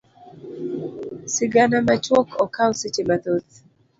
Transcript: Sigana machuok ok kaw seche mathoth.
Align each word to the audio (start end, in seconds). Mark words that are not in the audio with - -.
Sigana 1.33 1.77
machuok 1.87 2.29
ok 2.43 2.49
kaw 2.55 2.71
seche 2.79 3.01
mathoth. 3.09 3.51